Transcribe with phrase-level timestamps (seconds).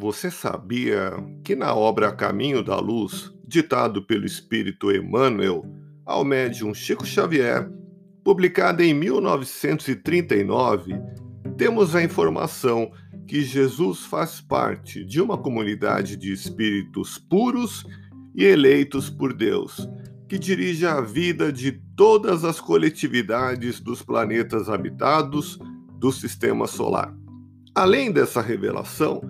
[0.00, 1.12] você sabia
[1.44, 5.62] que na obra Caminho da Luz, ditado pelo espírito Emmanuel
[6.06, 7.70] ao médium Chico Xavier,
[8.24, 10.94] publicada em 1939,
[11.58, 12.90] temos a informação
[13.28, 17.84] que Jesus faz parte de uma comunidade de espíritos puros
[18.34, 19.86] e eleitos por Deus,
[20.26, 25.58] que dirige a vida de todas as coletividades dos planetas habitados
[25.98, 27.14] do sistema solar.
[27.74, 29.20] Além dessa revelação,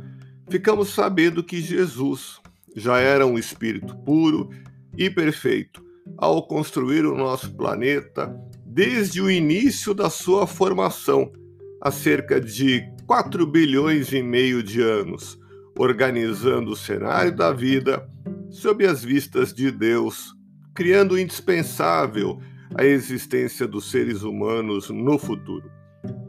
[0.50, 2.40] ficamos sabendo que Jesus
[2.74, 4.50] já era um espírito puro
[4.98, 5.82] e perfeito
[6.18, 8.34] ao construir o nosso planeta
[8.66, 11.32] desde o início da sua formação,
[11.80, 15.38] há cerca de 4 bilhões e meio de anos,
[15.78, 18.08] organizando o cenário da vida
[18.50, 20.34] sob as vistas de Deus,
[20.74, 22.40] criando o indispensável
[22.74, 25.70] a existência dos seres humanos no futuro.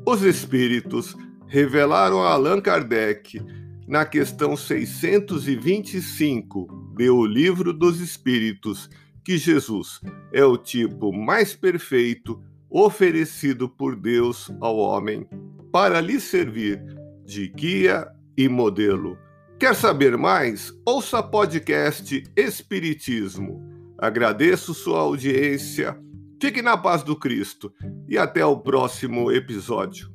[0.05, 1.16] Os espíritos
[1.47, 3.39] revelaram a Allan Kardec
[3.92, 8.89] na questão 625 de O Livro dos Espíritos
[9.22, 10.00] que Jesus
[10.31, 15.28] é o tipo mais perfeito oferecido por Deus ao homem
[15.73, 16.81] para lhe servir
[17.25, 19.17] de guia e modelo.
[19.59, 20.73] Quer saber mais?
[20.86, 23.61] Ouça podcast Espiritismo.
[23.98, 26.00] Agradeço sua audiência.
[26.42, 27.73] Fique na paz do Cristo
[28.08, 30.11] e até o próximo episódio.